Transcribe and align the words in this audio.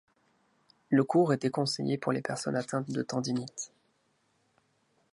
Le 0.89 1.03
cours 1.03 1.31
est 1.31 1.37
déconseillé 1.43 1.99
pour 1.99 2.11
les 2.11 2.23
personnes 2.23 2.55
atteintes 2.55 2.89
de 2.89 3.03
tendinite. 3.03 3.71